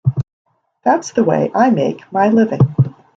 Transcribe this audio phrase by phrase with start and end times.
[0.83, 2.61] That's the way I make my living.